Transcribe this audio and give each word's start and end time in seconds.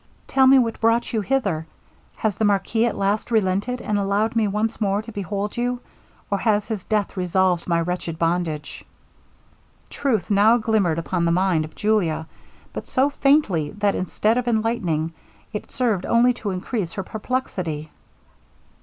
Tell 0.25 0.47
me 0.47 0.57
what 0.57 0.81
brought 0.81 1.13
you 1.13 1.21
hither. 1.21 1.67
Has 2.15 2.35
the 2.35 2.43
marquis 2.43 2.87
at 2.87 2.97
last 2.97 3.29
relented, 3.29 3.79
and 3.83 3.99
allowed 3.99 4.35
me 4.35 4.47
once 4.47 4.81
more 4.81 4.99
to 5.03 5.11
behold 5.11 5.55
you, 5.57 5.79
or 6.31 6.39
has 6.39 6.67
his 6.67 6.83
death 6.85 7.13
dissolved 7.13 7.67
my 7.67 7.79
wretched 7.79 8.17
bondage?' 8.17 8.83
Truth 9.91 10.31
now 10.31 10.57
glimmered 10.57 10.97
upon 10.97 11.25
the 11.25 11.31
mind 11.31 11.65
of 11.65 11.75
Julia, 11.75 12.25
but 12.73 12.87
so 12.87 13.11
faintly, 13.11 13.73
that 13.77 13.93
instead 13.93 14.39
of 14.39 14.47
enlightening, 14.47 15.13
it 15.53 15.71
served 15.71 16.07
only 16.07 16.33
to 16.33 16.49
increase 16.49 16.93
her 16.93 17.03
perplexity. 17.03 17.91